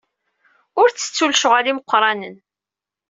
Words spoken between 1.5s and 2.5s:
imeqranen.